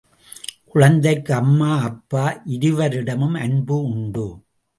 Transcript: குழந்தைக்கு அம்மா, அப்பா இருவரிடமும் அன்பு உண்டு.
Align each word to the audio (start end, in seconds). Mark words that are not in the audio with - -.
குழந்தைக்கு 0.65 1.33
அம்மா, 1.33 1.81
அப்பா 1.81 2.41
இருவரிடமும் 2.45 3.33
அன்பு 3.33 3.83
உண்டு. 3.83 4.27